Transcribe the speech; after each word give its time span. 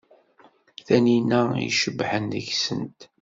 Tanina 0.85 1.41
i 1.57 1.63
icebḥen 1.69 2.25
deg-sent. 2.33 2.99